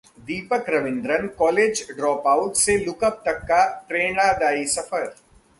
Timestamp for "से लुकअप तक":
2.55-3.43